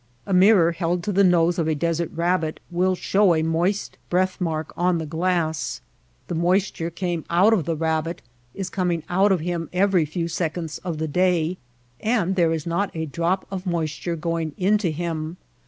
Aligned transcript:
A 0.25 0.33
mirror 0.33 0.71
held 0.71 1.03
to 1.03 1.11
the 1.11 1.23
nose 1.23 1.59
of 1.59 1.67
a 1.67 1.75
desert 1.75 2.09
rabbit 2.15 2.59
will 2.71 2.95
show 2.95 3.35
a 3.35 3.43
moist 3.43 3.99
breath 4.09 4.41
mark 4.41 4.73
on 4.75 4.97
the 4.97 5.05
glass. 5.05 5.79
The 6.27 6.33
moisture 6.33 6.89
came 6.89 7.23
out 7.29 7.53
of 7.53 7.65
the 7.65 7.75
rabbit, 7.75 8.23
is 8.55 8.71
coming 8.71 9.03
out 9.09 9.31
of 9.31 9.41
him 9.41 9.69
every 9.71 10.05
few 10.05 10.27
sec 10.27 10.55
onds 10.57 10.79
of 10.83 10.97
the 10.97 11.07
day; 11.07 11.59
and 11.99 12.35
there 12.35 12.51
is 12.51 12.65
not 12.65 12.89
a 12.95 13.05
drop 13.05 13.45
of 13.51 13.67
moisture 13.67 14.15
going 14.15 14.53
into 14.57 14.89
him. 14.89 15.37